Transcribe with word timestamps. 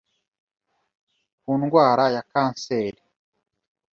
ku 1.41 1.51
ndwara 1.61 2.05
ya 2.15 2.21
kanseri 2.31 3.01